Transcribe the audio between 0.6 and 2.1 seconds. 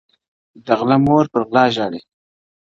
د غله مور په غلا ژاړي٫